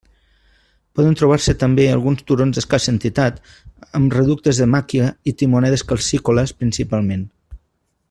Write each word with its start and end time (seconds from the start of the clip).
Poden 0.99 1.17
trobar-se 1.19 1.53
també 1.63 1.85
alguns 1.97 2.23
turons 2.31 2.57
d'escassa 2.57 2.91
entitat 2.95 3.39
amb 4.01 4.19
reductes 4.19 4.65
de 4.65 4.71
màquia 4.77 5.15
i 5.33 5.39
timonedes 5.43 5.89
calcícoles 5.93 6.59
principalment. 6.65 7.29